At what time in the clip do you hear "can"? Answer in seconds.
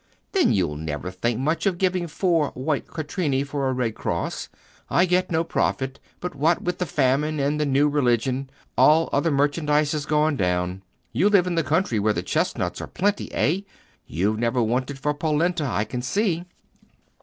15.83-16.01